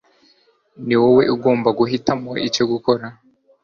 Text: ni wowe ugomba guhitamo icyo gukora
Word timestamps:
ni 0.85 0.95
wowe 1.01 1.23
ugomba 1.35 1.69
guhitamo 1.79 2.31
icyo 2.47 2.63
gukora 2.71 3.05